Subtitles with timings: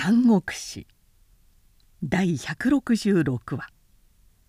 [0.00, 0.86] 三国史
[2.04, 3.68] 第166話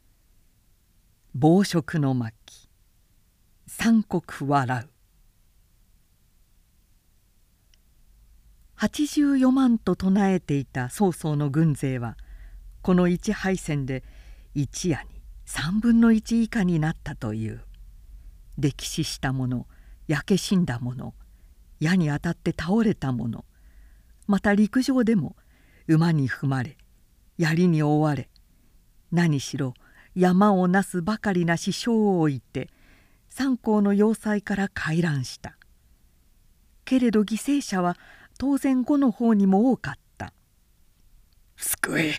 [1.33, 2.69] 「暴食の末期
[3.65, 4.89] 三国笑う」
[8.77, 12.15] 84万と唱えていた曹操の軍勢は
[12.83, 14.03] この一敗戦で
[14.53, 15.09] 一夜に
[15.47, 17.63] 3分の1以下になったという。
[18.59, 19.65] 溺死した者
[20.07, 21.15] 焼け死んだ者
[21.79, 23.45] 矢に当たって倒れた者
[24.27, 25.35] また陸上でも
[25.89, 26.77] 馬に踏まれ
[27.39, 28.29] 槍に追われ
[29.11, 29.73] 何しろ
[30.13, 32.69] 山をなすばかりな師匠を置いて
[33.27, 35.55] 三校の要塞から回覧した。
[36.85, 37.97] けれど犠牲者は
[38.37, 40.33] 当然後の方にも多かった
[41.55, 42.15] 「救え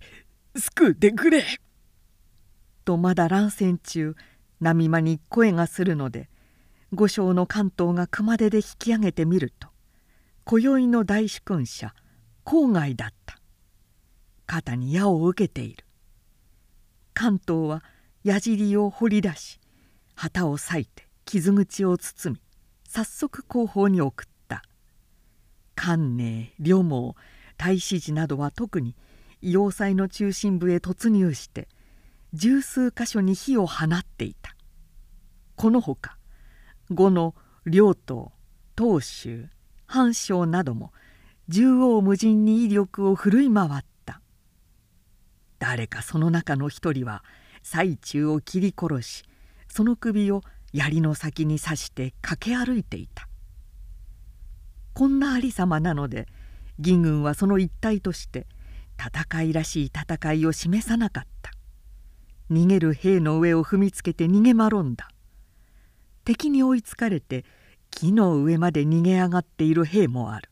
[0.56, 1.44] 救ってくれ!」
[2.84, 4.14] とまだ乱戦中
[4.60, 6.28] 波間に声がするので
[6.92, 9.68] 五将の関東が熊手で引き上げてみると
[10.44, 11.92] 今宵の大主君者
[12.44, 13.39] 郊外だった
[14.50, 15.84] 肩に矢を受けている。
[17.14, 17.84] 関東は
[18.24, 19.60] 矢尻を掘り出し
[20.16, 22.40] 旗を裂いて傷口を包み
[22.88, 24.62] 早速後方に送った。
[25.76, 27.16] 関寧両毛
[27.56, 28.96] 太子寺などは特に
[29.40, 31.68] 要塞の中心部へ突入して
[32.32, 34.56] 十数箇所に火を放っていた。
[35.54, 36.18] このほか
[36.92, 38.32] 呉の両党
[38.76, 39.46] 東州
[39.86, 40.92] 藩省なども
[41.48, 43.84] 縦横無尽に威力を振るい回っ
[45.60, 47.22] 誰かその中の一人は
[47.62, 49.24] 最中を切り殺し
[49.68, 53.28] その首を槍の先に刺して駆け歩いていた。
[54.94, 56.26] こんなありさまなので
[56.78, 58.46] 義軍はその一体として
[58.98, 61.52] 戦いらしい戦いを示さなかった。
[62.50, 65.08] 逃げる兵の上を踏みつけて逃げまろんだ。
[66.24, 67.44] 敵に追いつかれて
[67.90, 70.48] 木の上まで逃げ上がっている兵もある。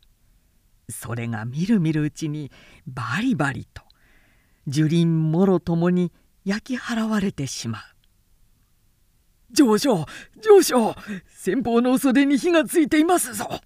[0.90, 2.50] それがみるみるうちに
[2.86, 3.87] バリバリと。
[4.68, 6.12] 樹林もろともに
[6.44, 7.82] 焼き払われてしまう。
[9.50, 10.04] 上昇
[10.42, 10.94] 上昇
[11.26, 13.60] 先方の袖に火がついていますぞ。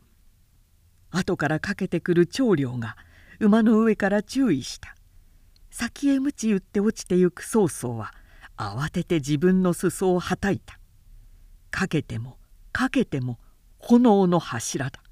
[1.11, 2.97] 後からかけてくる長領が
[3.41, 4.95] 馬の上から注意した。
[5.71, 8.15] 先へ鞭打って落ちてゆく曹操は
[8.57, 10.79] 慌てて自分の裾をはたいた。
[11.71, 12.39] かけても
[12.73, 13.39] かけても
[13.79, 15.03] 炎の柱だ。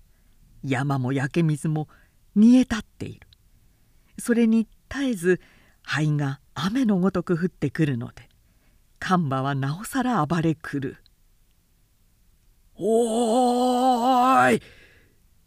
[0.62, 1.88] 山も焼け水も
[2.36, 3.26] 煮え立っている。
[4.18, 5.40] それに絶えず
[5.92, 8.28] 灰が雨のごとく降ってくるので
[9.00, 10.96] 丹波はなおさら暴れ狂う
[12.78, 14.62] 「おーい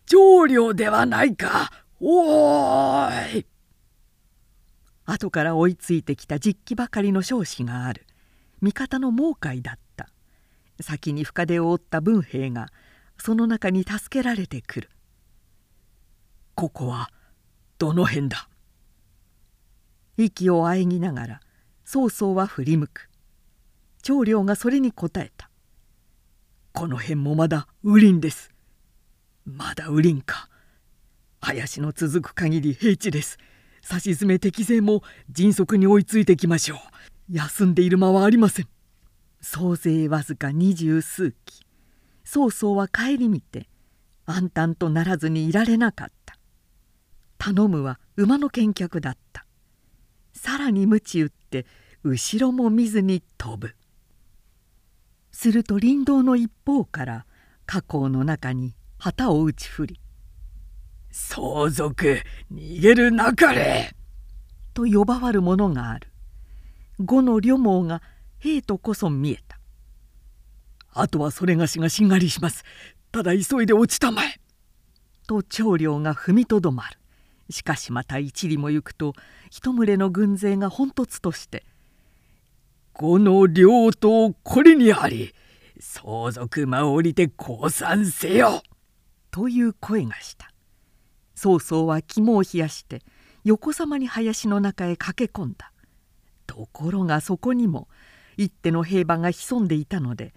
[0.05, 1.71] 長領ではないか。
[2.01, 3.45] おーい!」
[5.07, 8.05] 後から追いついてきた実機ばかりの少子がある。
[8.59, 10.09] 味方の猛海だった。
[10.81, 12.67] 先に深手を負った文兵が
[13.17, 14.89] その中に助けられてくる。
[16.53, 17.09] ここは
[17.77, 18.49] どの辺だ？
[20.18, 21.41] 息を喘ぎながら
[21.85, 23.09] 曹操は振り向く。
[24.01, 25.50] 長領がそれに答えた
[26.74, 28.52] 「この辺もまだ雨林です」
[29.46, 30.50] 「まだ雨林か。
[31.40, 33.38] 林の続く限り平地です」
[33.81, 36.79] さしずめ敵勢も迅速に追いついてきましょう。
[37.29, 38.68] 休んでいる間はありません。
[39.41, 41.66] 総勢わずか二十数機
[42.23, 43.68] 曹操は顧みて
[44.25, 46.38] 暗淡とならずにいられなかった。
[47.38, 49.46] 頼むは馬の見客だった。
[50.33, 51.66] さらに鞭打って
[52.03, 53.75] 後ろも見ずに飛ぶ。
[55.31, 57.25] すると林道の一方から
[57.66, 59.99] 河口の中に旗を打ち振り
[61.11, 63.95] 「相続逃げるなかれ!」
[64.73, 66.09] と呼ばわるものがある。
[66.99, 68.01] 呉の両毛が
[68.38, 69.59] 兵とこそ見えた。
[70.91, 72.63] あとはそれがしがしんがりします。
[73.11, 74.39] ただ急いで落ちたまえ」
[75.27, 76.99] と長領が踏みとどまる
[77.53, 79.14] しかしまた一里も行くと
[79.52, 81.64] 一群れの軍勢が奔突として
[82.94, 85.34] 「この領とこれにあり
[85.80, 88.64] 相続間を降りて降参せよ」
[89.31, 90.52] という声がした。
[91.35, 93.02] 曹操は肝を冷やして
[93.44, 95.72] 横さまに林の中へ駆け込んだ。
[96.47, 97.88] ところがそこにも
[98.38, 100.34] 一手の兵馬が潜んでいたので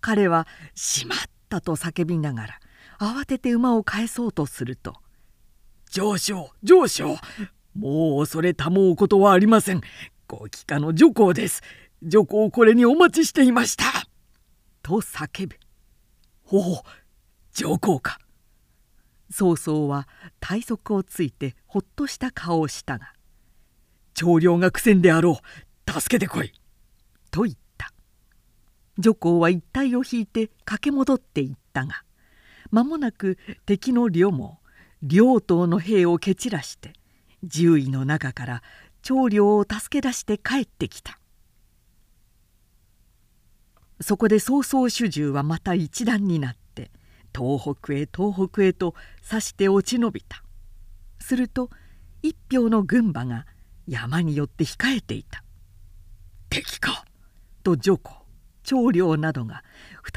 [0.00, 1.18] 彼は「しまっ
[1.48, 2.60] た」と叫びながら
[2.98, 4.94] 慌てて馬を返そうとすると
[5.94, 7.16] 上昇上昇。
[7.76, 9.80] もう恐れたもうことはありません。
[10.26, 11.62] ご帰化の女皇です。
[12.02, 13.84] 女皇これにお待ちしていました。
[14.82, 15.56] と叫ぶ。
[16.50, 16.82] おお
[17.52, 18.18] 上皇か。
[19.30, 20.08] 曹操は
[20.40, 23.12] 体側をついてほっとした顔をしたが
[24.14, 25.38] 長領が苦戦であろ
[25.86, 25.92] う。
[25.92, 26.52] 助けてこい。
[27.30, 27.92] と言った。
[28.98, 32.02] 女皇は一体を引いて駆け戻っていったが
[32.72, 34.58] 間もなく敵の両も
[35.02, 36.92] 両党の兵を蹴散らして
[37.42, 38.62] 獣医の中から
[39.02, 41.18] 長領を助け出して帰ってきた。
[44.00, 46.90] そこで曹操主従はまた一段になって
[47.34, 48.94] 東北へ東北へと
[49.30, 50.42] 指して落ち延びた。
[51.20, 51.70] すると
[52.22, 53.46] 一票の軍馬が
[53.86, 55.44] 山によって控えていた
[56.48, 57.04] 「敵か!」
[57.62, 58.24] と女皇
[58.62, 59.62] 長領などが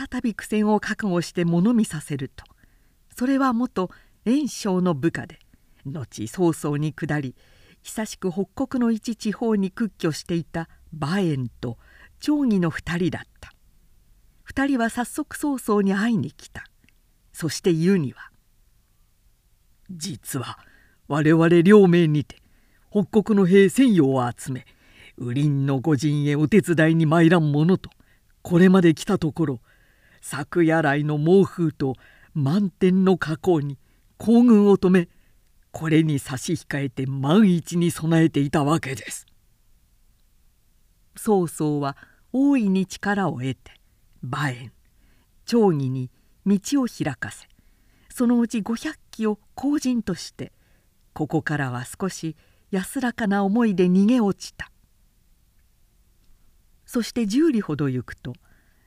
[0.10, 2.46] 再び苦戦を覚悟して物見させると。
[3.16, 3.90] それは元
[4.28, 5.40] 袁紹の部下で
[5.86, 7.34] 後曹操に下り
[7.82, 11.78] 久しく北国の一地方に屈居していた馬燕と
[12.20, 13.54] 長義の2人だった。
[14.54, 16.66] 2人は早速曹操に会いに来た。
[17.32, 18.32] そして言うには
[19.92, 20.58] 「実は
[21.08, 22.42] 我々両名にて
[22.92, 24.66] 北国の兵専用を集め
[25.18, 27.92] 雨林の御陣へお手伝いに参らんものと
[28.42, 29.62] これまで来たところ
[30.20, 31.96] 昨夜来の猛風と
[32.34, 33.78] 満天の河口に
[34.18, 35.10] 行軍を止め
[35.72, 39.28] これに差し控えて万一に備えていたわけです。
[41.18, 41.98] 曹操は
[42.32, 43.72] 大いに力を得て
[44.24, 44.72] 馬燕
[45.46, 46.12] 長義に
[46.46, 47.48] 道を開かせ
[48.10, 50.52] そのうち500騎を後陣として
[51.14, 52.36] ここからは少し
[52.72, 54.72] 安らかな思いで逃げ落ちた
[56.86, 58.34] そして十里ほど行くと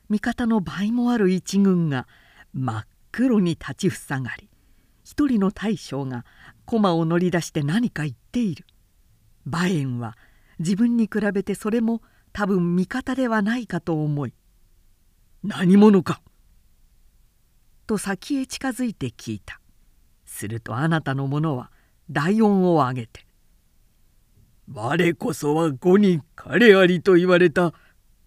[0.09, 2.07] 味方の倍もある一軍が
[2.53, 4.49] 真っ黒に立ちふさがり
[5.11, 6.23] 一人の大将が
[6.63, 8.65] 駒を乗り出して何か言っている。
[9.45, 10.17] 馬燕は
[10.57, 14.33] 自分に比べてそれも多分味方ではないかと思い
[15.43, 16.21] 「何者か?」
[17.87, 19.59] と先へ近づいて聞いた。
[20.23, 21.71] するとあなたの者は
[22.09, 23.27] 大音を上げて
[24.73, 27.73] 「我こそは五に彼ありと言われた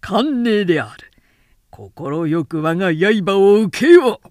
[0.01, 1.11] 寛寧である。
[1.71, 4.21] 快く我が刃を受けよ。
[4.23, 4.29] う」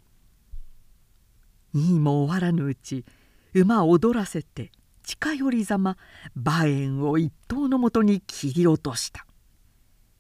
[1.75, 3.05] にも終わらぬうち
[3.53, 4.71] 馬を踊らせて
[5.03, 5.97] 近寄りざま
[6.35, 9.27] 馬燕を一頭のもとに切り落とした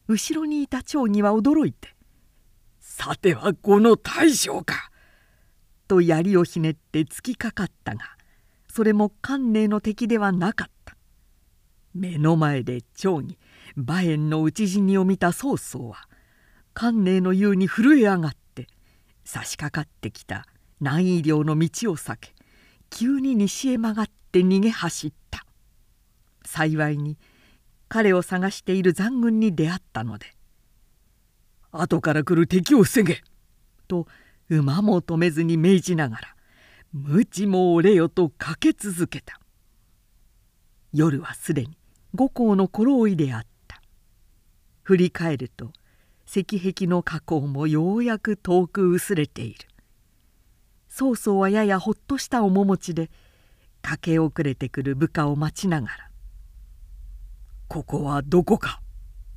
[0.09, 1.95] 後ろにいた長義は驚いて
[2.79, 4.91] 「さてはこの大将か!」
[5.89, 8.01] と槍をひねって突きかかったが
[8.69, 10.97] それも観念の敵ではなかった
[11.95, 13.39] 目の前で蝶に
[13.77, 16.09] 馬燕の討ち死にを見た曹操は
[16.75, 18.67] 観念の言うに震え上がって
[19.25, 20.47] 差し掛かってきた
[20.81, 22.35] 南医領の道を避け
[22.91, 25.44] 急に西へ曲がって逃げ走った。
[26.44, 27.17] 幸いに
[27.88, 30.26] 彼を探している残軍に出会ったので
[31.73, 33.23] 「後から来る敵を防げ!」
[33.88, 34.06] と
[34.49, 36.37] 馬も止めずに命じながら
[36.93, 39.41] 無知も折れよとかけ続けた。
[40.93, 41.77] 夜はすでに
[42.15, 43.82] 五校の頃追いであった。
[44.82, 45.73] 振り返ると
[46.27, 49.67] 石壁の火口もようやく遠く薄れている。
[50.96, 53.11] 曹操はややほっとした面持ちで
[53.82, 56.11] 駆け遅れてくる部下を待ちながら
[57.67, 58.81] 「ここはどこか?」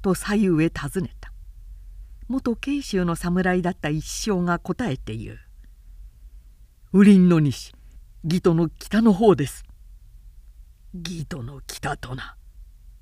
[0.03, 1.33] と左右へ尋ねた。
[2.27, 5.39] 元慶州の侍だった一生が答えて言う
[6.93, 7.73] 雨林の西
[8.23, 9.65] 義都の北の方です
[10.93, 12.35] 義都の北とな。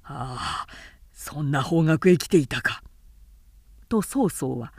[0.04, 0.68] ああ
[1.12, 2.82] そんな方角へ来ていたか。
[3.90, 4.74] と曹操は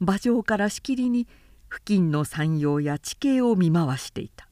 [0.00, 1.26] 馬上からしきりに
[1.72, 4.46] 付近の山陽や地形を見回していた。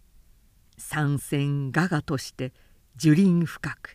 [0.79, 2.55] 山線ガガとして
[2.97, 3.95] 樹林深く。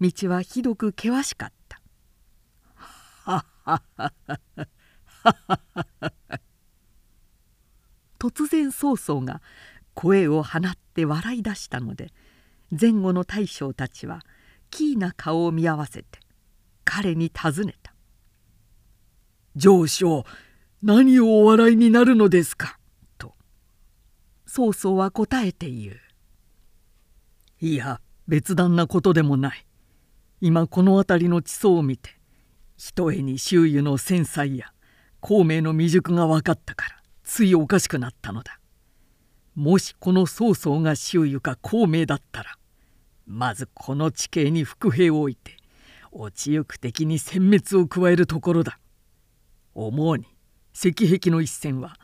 [0.00, 1.82] 道はひどく険しかった。
[8.18, 9.42] 突然曹操が
[9.92, 12.14] 声を放って笑い出したので
[12.70, 14.22] 前後の大将たちは
[14.70, 16.20] キーな顔を見合わせて
[16.84, 17.94] 彼に尋ねた
[19.56, 20.24] 「上昇
[20.86, 22.78] 何をお笑いになるのですか?」
[23.16, 23.34] と
[24.44, 26.00] 曹操は答えて言う
[27.64, 29.66] 「いや別段なことでもない。
[30.42, 32.20] 今この辺りの地層を見て
[32.76, 34.74] ひとえに周囲の繊細や
[35.20, 38.60] 孔明の未熟が分かったからついおかしくなったのだ。
[39.54, 42.58] もしこの曹操が周囲か孔明だったら
[43.26, 45.56] まずこの地形に伏兵を置いて
[46.12, 48.78] 落ちゆく敵に殲滅を加えるところだ。
[49.72, 50.26] 思うに
[50.74, 51.96] 石壁の一戦は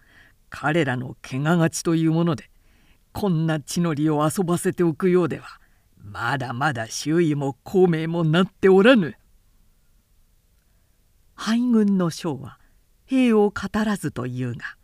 [0.49, 2.51] 彼らの怪我勝ちというもので
[3.13, 5.61] こんな地の利を遊ばせておくようでは
[5.99, 9.17] まだまだ周囲も孔明もなっておらぬ。
[11.35, 12.59] 敗軍の将は
[13.07, 14.77] 兵を語らずというが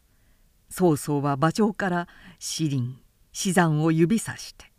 [0.68, 2.96] 曹操は馬上から死林
[3.32, 4.72] 死山を指さして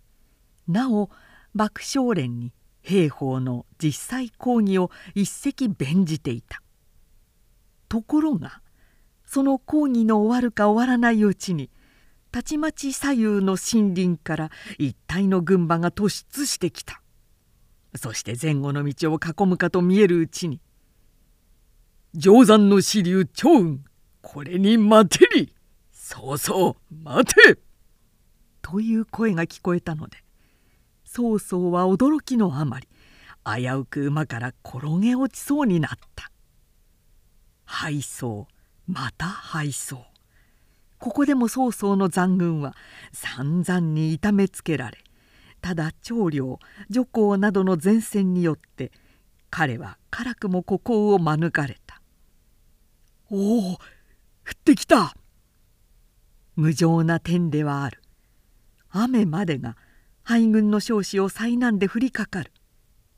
[0.68, 1.10] なお
[1.54, 6.62] 爆笑連に兵法の実際講義を一石弁じていた。
[7.90, 8.62] ところが
[9.28, 11.70] その講義の終わるか終わらないうちに
[12.32, 17.02] たちまち左右の森林から一体の軍馬が突出してきた。
[17.96, 20.62] そして前後の道を囲むかと見えるうちに
[22.14, 23.80] 「定山の支流長雲
[24.22, 25.54] これに待てり。
[25.92, 27.60] そうそう待て!」
[28.62, 30.24] という声が聞こえたので
[31.04, 32.88] 曹操は驚きのあまり
[33.46, 36.32] 危うく馬から転げ落ちそうになった。
[37.66, 38.46] 敗走。
[38.88, 39.96] また敗走。
[41.00, 42.76] ここでも曹操の残軍は
[43.12, 44.98] 散々に痛めつけられ
[45.62, 48.92] ただ長領女皇などの前線によって
[49.50, 52.02] 彼は辛くも孤高を免れた。
[53.30, 53.78] おお降
[54.54, 55.16] ってきた。
[56.56, 58.02] 無情な点ではある。
[58.90, 59.76] 雨までが
[60.24, 62.52] 敗軍の少子を災難で降りかかる。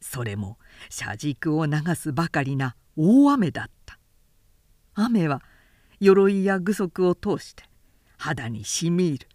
[0.01, 0.57] それも
[0.89, 3.99] 車軸を流すばかりな大雨だった。
[4.93, 5.41] 雨は
[5.99, 7.63] 鎧や具足を通して
[8.17, 9.27] 肌にしみ入る。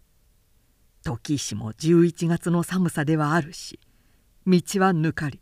[1.05, 3.79] 時しも11月の寒さではあるし
[4.47, 5.39] 道はぬかり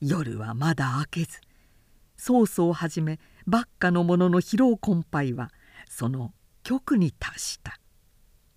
[0.00, 1.40] 夜はまだ明けず
[2.16, 5.50] 曹操をはじめばっかの者の疲労困憊は
[5.90, 6.32] その
[6.62, 7.80] 極に達した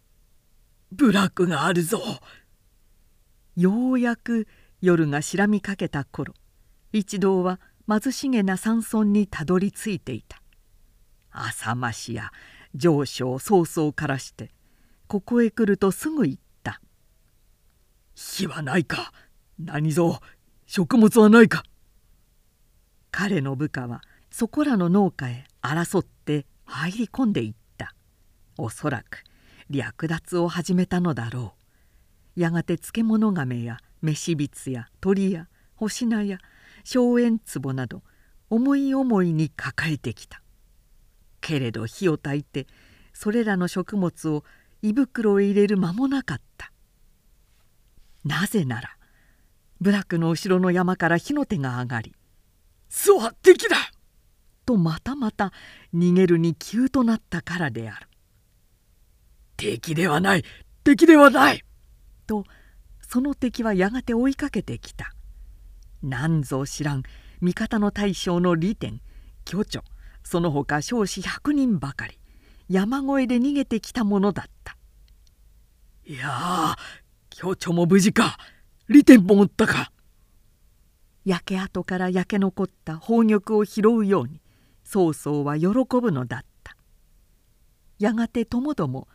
[0.93, 1.99] 「部落があるぞ!」
[3.57, 4.47] ようやく
[4.79, 6.35] 夜が白みかけた頃
[6.93, 10.39] 一同は貧しげな山村にたどり着いていた。
[11.45, 12.31] 浅間市や
[12.75, 14.51] 上昇曹操からして
[15.07, 16.81] ここへ来るとすぐ言った
[18.15, 19.13] 「火はないか。
[19.59, 20.19] 何ぞ。
[20.65, 21.63] 食物はないか」
[23.11, 27.95] 彼の部下はそこらの農家へ争って入り込んでいった。
[28.57, 29.23] おそらく
[29.69, 31.55] 略奪を始めたのだろ
[32.35, 32.39] う。
[32.39, 36.37] やがて漬物亀や飯びつや鳥や干し菜や
[36.83, 38.03] 荘園壺など
[38.49, 40.41] 思い思いに抱えてきた。
[41.41, 42.67] けれど火を焚いて
[43.13, 44.43] それらの食物を
[44.81, 46.71] 胃袋へ入れる間もなかった。
[48.23, 48.97] なぜなら
[49.79, 52.15] 部落の後ろの山から火の手が上がり
[52.89, 53.77] 「巣は敵だ!」
[54.65, 55.53] とまたまた
[55.93, 58.07] 逃げるに急となったからである。
[59.55, 60.43] 敵ではない
[60.83, 61.63] 敵ではない！
[62.27, 62.43] と
[63.01, 65.13] その敵はやがて追いかけてきた。
[66.03, 67.03] 何ぞ知らん
[67.41, 69.01] 味方の大将の利天
[69.45, 69.83] 巨著
[70.27, 72.19] その他少子100人ばかり
[72.67, 74.75] 山越えで逃げてきたものだった。
[76.05, 76.75] いや
[77.29, 78.37] 巨著も無事か。
[78.89, 79.89] 利天もおったか。
[81.23, 84.41] 焼け跡から焼け残った宝玉を拾うように
[84.83, 86.75] 曹操は喜ぶのだった。
[87.97, 89.07] やがてともども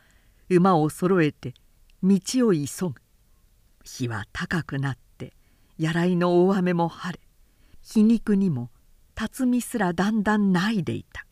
[0.48, 1.52] 馬をそろえて
[2.02, 2.94] 道を急ぐ。
[3.84, 5.34] 日は高くなって
[5.76, 7.20] やらいの大雨も晴れ
[7.82, 8.70] 皮肉にも
[9.14, 11.26] 辰巳すらだんだんないでいた。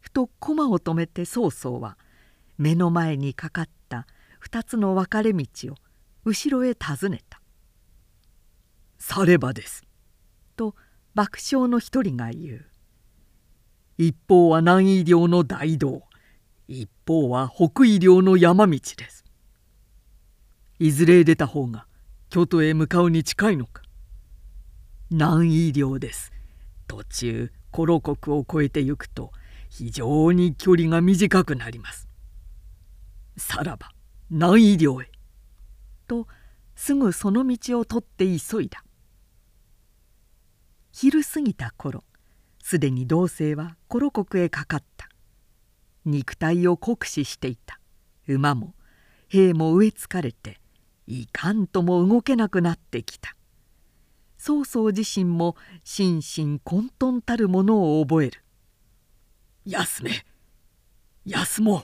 [0.00, 1.96] ふと駒を止めて曹操は
[2.58, 4.06] 目の前にかかった
[4.38, 5.76] 二つの分かれ道を
[6.24, 7.40] 後ろへ尋ねた
[8.98, 9.84] 「さればです」
[10.56, 10.74] と
[11.14, 12.66] 爆笑の一人が言う
[13.98, 16.02] 「一方は南医領の大道。
[16.68, 19.24] 一方は北医領の山道です」
[20.78, 21.86] いずれ出た方が
[22.30, 23.82] 京都へ向かうに近いのか。
[25.10, 26.32] 南医領です。
[26.90, 29.30] 途中コロ国を越えてゆくと
[29.68, 32.08] 非常に距離が短くなります。
[33.36, 33.92] さらば
[34.28, 35.08] 南医領へ。
[36.08, 36.26] と
[36.74, 38.82] すぐその道を取って急いだ。
[40.90, 42.02] 昼過ぎた頃
[42.60, 45.08] すでに同性はコロ国へかかった。
[46.04, 47.78] 肉体を酷使していた。
[48.26, 48.74] 馬も
[49.28, 50.60] 兵も植えつかれて
[51.06, 53.36] いかんとも動けなくなってきた。
[54.42, 55.54] 曹操自身も
[55.84, 58.42] 心身混沌たるものを覚える。
[59.66, 60.24] 休め。
[61.26, 61.82] 休もう。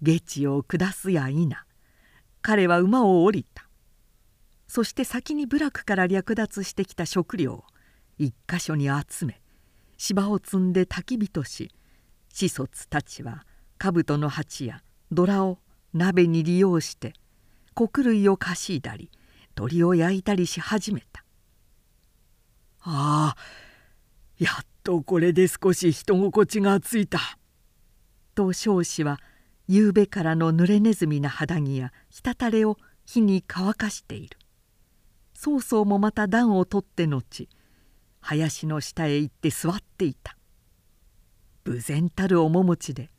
[0.00, 1.46] 下地を下すや否。
[2.40, 3.68] 彼は馬を降りた。
[4.66, 7.64] そして先に部落から略奪してきた食料を
[8.16, 9.42] 一箇所に集め
[9.98, 11.70] 芝を積んで焚き火とし
[12.32, 13.44] 子卒たちは
[13.78, 15.58] 兜の鉢やドラを
[15.92, 17.12] 鍋に利用して
[17.74, 19.10] 穀類をかしいだり
[19.58, 21.24] 鳥を焼いたりし始めた。
[22.82, 23.36] ああ
[24.38, 27.18] やっとこれで少し人心地がついた。
[28.36, 29.18] と少子は
[29.66, 34.38] 夕べからの濡れネズミな肌着や滴れを火に乾かしている。
[35.34, 37.48] 曹操もまた暖を取って後
[38.20, 40.36] 林の下へ行って座っていた。
[41.64, 43.10] 無然たる面持ちで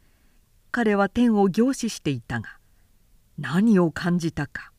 [0.72, 2.60] 彼は天を凝視していたが
[3.38, 4.72] 何を感じたか「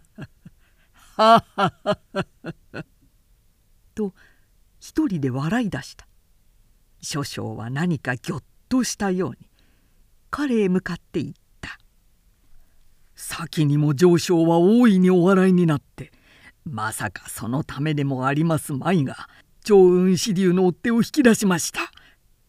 [3.94, 4.14] と
[4.80, 6.06] 一人で笑い出した。
[7.00, 9.36] 諸将は何かぎょっとしたように
[10.30, 11.78] 彼へ向かって言った
[13.14, 16.12] 「先にも上昇は大いにお笑いになって
[16.64, 19.28] まさかそのためでもありますまいが
[19.64, 21.80] 長雲支流の追っ手を引き出しました。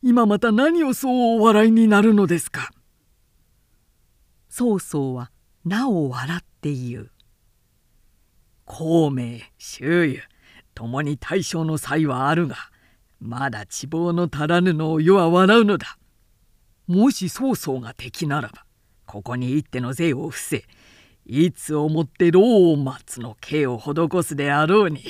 [0.01, 2.71] 今また何をそうお笑いになるのですか。
[4.49, 5.31] 曹操は
[5.63, 7.11] なお笑って言う。
[8.75, 10.19] 孔明周囲
[10.73, 12.55] 共に大将の才はあるが
[13.19, 15.99] まだ地望の足らぬのを世は笑うのだ。
[16.87, 18.65] もし曹操が敵ならば
[19.05, 20.65] ここに一手の税を伏せ
[21.27, 25.03] いつをもって老松の刑を施すであろうに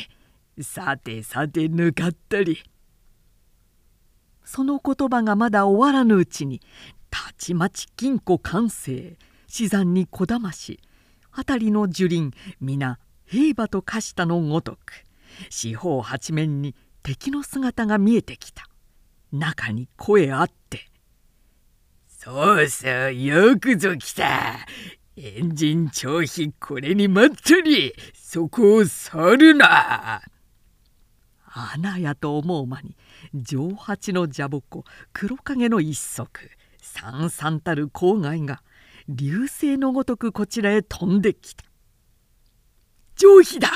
[0.62, 2.62] さてさてぬかったり。
[4.44, 6.60] その言葉がまだ終わらぬうちに
[7.10, 9.18] たちまち金庫完成
[9.48, 10.82] 死山にこだまし
[11.32, 15.06] 辺りの樹林皆平馬と化したのごとく
[15.50, 18.68] 四方八面に敵の姿が見えてきた。
[19.32, 20.88] 中に声あって
[22.08, 24.60] 「そうそうよくぞ来た。
[25.16, 30.22] エンジン調子これに待ったりそこを去るな」
[31.46, 32.96] 穴やと思う間に
[33.34, 36.50] 上八の蛇鉾黒影の一足
[36.80, 38.64] さんさんたる郊外が
[39.08, 41.64] 流星のごとくこちらへ飛んできた
[43.16, 43.70] 「上妃だ!」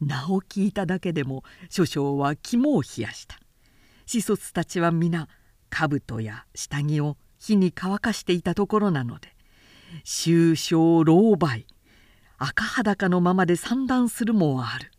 [0.00, 3.38] 名を聞いただけでも諸将は肝を冷やした
[4.06, 5.28] 子卒たちは皆
[5.70, 9.34] 兜や下着を火に乾かしていたところなので
[10.04, 11.64] 終生老媒
[12.38, 14.90] 赤裸のままで散乱するもある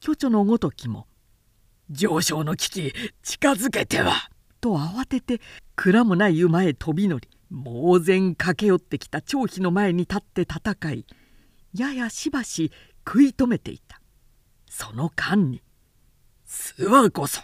[0.00, 1.06] 巨著のごときも
[1.90, 5.40] 「上昇の危機近づけては!」と慌てて
[5.76, 11.06] 蔵もない馬へ飛び乗り猛然駆け寄ってきた張飛の前に立って戦い
[11.74, 12.72] ややしばし
[13.06, 14.00] 食い止めていた
[14.68, 15.62] その間に
[16.46, 17.42] 「諏訪こそ!」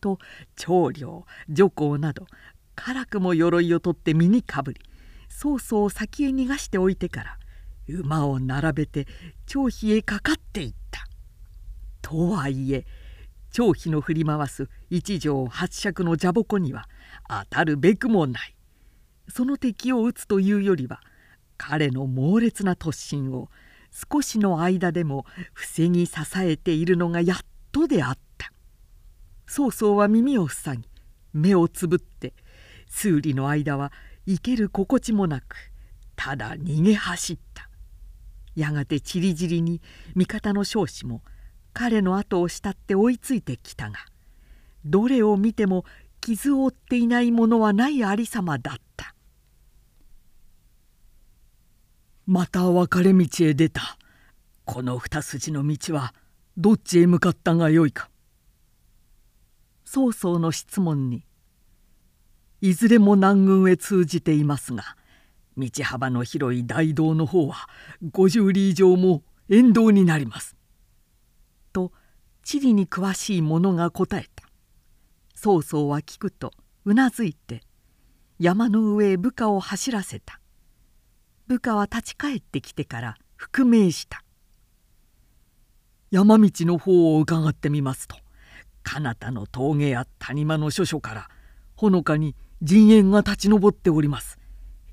[0.00, 0.18] と
[0.56, 2.26] 長領女皇など
[2.74, 4.80] 辛くも鎧を取って身にかぶり
[5.28, 7.38] 曹操を先へ逃がしておいてから
[7.88, 9.06] 馬を並べて
[9.46, 11.06] 張飛へかかっていった。
[12.02, 12.86] とはいえ
[13.50, 16.88] 張飛の振り回す一条八尺の蛇鉾には
[17.28, 18.54] 当たるべくもない
[19.28, 21.00] その敵を討つというよりは
[21.56, 23.48] 彼の猛烈な突進を
[23.90, 27.38] 少しの間でも防ぎ支えているのがやっ
[27.72, 28.52] とであった。
[29.46, 30.88] 曹操は耳を塞ぎ
[31.32, 32.34] 目をつぶって
[32.88, 33.92] 数里の間は
[34.26, 35.56] 生ける心地もなく
[36.16, 37.68] ただ逃げ走った。
[38.54, 39.82] やがてちりぢりに
[40.14, 41.22] 味方の少子も
[41.74, 43.98] 彼の後を慕って追いついてきたが
[44.86, 45.84] どれを見ても
[46.22, 48.95] 傷を負っていないものはないありさまだった。
[52.26, 53.98] また分かれ道へ出た。
[54.64, 56.12] この二筋の道は
[56.56, 58.10] どっちへ向かったがよいか。
[59.84, 61.24] 曹操の質問に
[62.60, 64.96] いずれも南軍へ通じていますが
[65.56, 67.68] 道幅の広い大道の方は
[68.02, 70.56] 50里以上も沿道になります」
[71.72, 71.92] と
[72.42, 74.44] 地理に詳しい者が答えた。
[75.36, 76.50] 曹操は聞くと
[76.84, 77.62] うなずいて
[78.40, 80.40] 山の上へ部下を走らせた。
[81.48, 84.24] 部下は立ち返ってきてから復命した。
[86.10, 88.16] 山道の方を伺ってみますと
[88.82, 91.28] 彼方の峠や谷間の諸所から
[91.76, 94.38] ほのかに陣営が立ち上っております。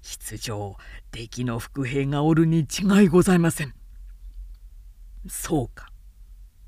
[0.01, 0.75] 必上
[1.11, 3.73] 敵の伏兵がおるに違いございません。
[5.27, 5.87] そうか。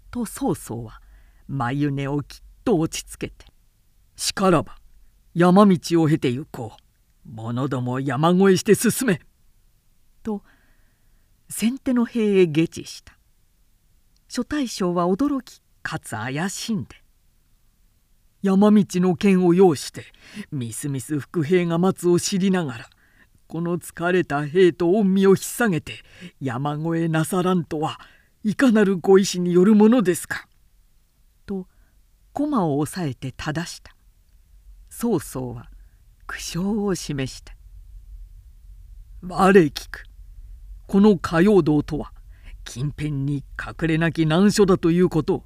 [0.09, 1.01] と曹操は
[1.47, 3.45] 眉根をきっと落ち着けて
[4.15, 4.77] しからば
[5.33, 6.81] 山道を経て行こう。
[7.27, 9.19] 者ども山越えして進め。
[10.25, 10.41] と
[11.47, 13.13] 先手の兵へ下知した。
[14.27, 16.95] 諸大将は驚きかつ怪しんで。
[18.41, 20.03] 山道の剣を要して
[20.51, 22.89] みすみす伏兵が待つを知りながら
[23.47, 26.03] この疲れた兵と御身を引っ提げて
[26.39, 27.99] 山越えなさらんとは
[28.43, 30.47] いかなるご意志によるものですか」
[31.47, 31.67] と
[32.33, 33.95] 駒を押さえて正した。
[34.89, 35.69] 曹操は
[36.27, 37.55] 苦笑を示した
[39.27, 40.14] 「我聞く。
[40.87, 42.11] この火曜道とは
[42.63, 45.43] 近辺に隠れなき難所だということを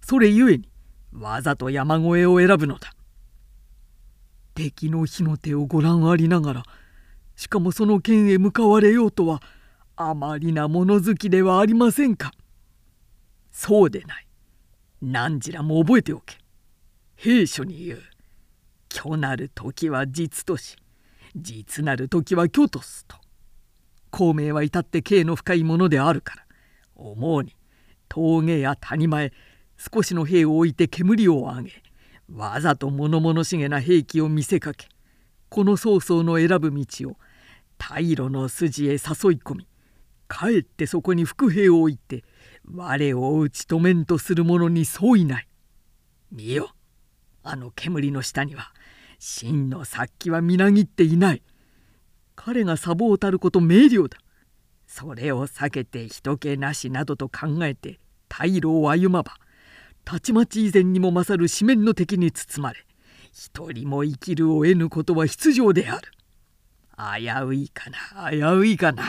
[0.00, 0.68] それゆえに
[1.12, 2.92] わざと山越えを選ぶのだ。
[4.54, 6.62] 敵の火の手をご覧ありながら
[7.36, 9.42] しかもその剣へ向かわれようとは
[9.96, 12.32] あまりな物好きではありませんか。
[13.50, 14.26] そうでない。
[15.02, 16.36] 何時らも覚えておけ。
[17.16, 18.02] 兵書に言う。
[18.92, 20.76] 虚なる時は実とし
[21.36, 23.19] 実なる時は虚とすと。
[24.10, 26.44] 孔明は至って刑の深いものであるから
[26.94, 27.56] 思うに
[28.08, 29.32] 峠や谷間へ
[29.76, 31.82] 少しの兵を置いて煙を上げ
[32.32, 34.88] わざと物々しげな兵器を見せかけ
[35.48, 37.16] この曹操の選ぶ道を
[37.78, 39.66] 大路の筋へ誘い込み
[40.28, 42.24] かえってそこに伏兵を置いて
[42.72, 45.48] 我を打ち止めんとする者に相違ない。
[46.30, 46.70] 見よ
[47.42, 48.72] あの煙の下には
[49.18, 51.42] 真の殺気はみなぎっていない。
[52.42, 54.16] 彼がサボをたること明瞭だ。
[54.86, 58.00] それを避けて人気なしなどと考えて
[58.30, 59.34] 大路を歩まば
[60.06, 62.86] たちまち以前にも勝る四面の敵に包まれ
[63.30, 66.10] 一人も生きるを得ぬことは必定である。
[67.20, 69.04] 危ういかな危ういかな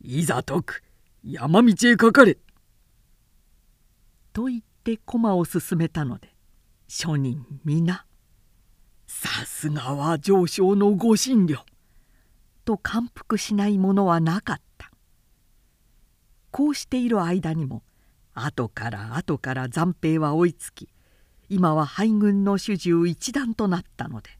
[0.00, 0.84] いざとく
[1.24, 2.38] 山道へかかれ」
[4.32, 6.32] と言って駒を進めたので
[6.88, 8.06] 庶人皆
[9.08, 11.64] 「さすがは上昇のご診療」
[12.64, 14.90] と感服しないものはなかった。
[16.50, 17.82] こうしている間にも
[18.34, 20.88] 後から後から残兵は追いつき
[21.48, 24.30] 今は敗軍の主従一段となったので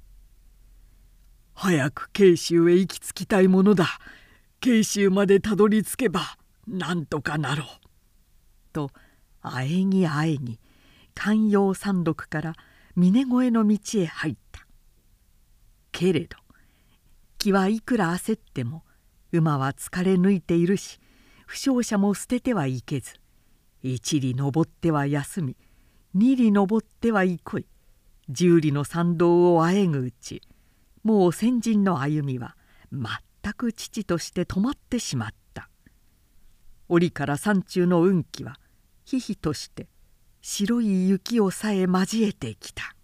[1.54, 3.86] 「早く慶州へ行き着きたいものだ。
[4.60, 7.66] 慶州までたどり着けばなんとかなろう」
[8.72, 8.90] と
[9.40, 10.60] あえぎあえぎ
[11.14, 12.54] 寛陽山麓から
[12.94, 14.66] 峰越えの道へ入った。
[15.90, 16.38] けれど
[17.42, 18.84] 気はいくら焦っても
[19.32, 21.00] 馬は疲れ抜いているし
[21.44, 23.14] 負傷者も捨ててはいけず
[23.82, 25.56] 一里登っては休み
[26.14, 27.66] 二里登っては憩い
[28.28, 30.40] 十里の参道をあえぐうち
[31.02, 32.54] もう先人の歩みは
[32.92, 35.68] 全く父として止まってしまった。
[36.88, 38.60] 折から山中の運気は
[39.04, 39.88] ひひとして
[40.42, 42.94] 白い雪をさえ交えてきた。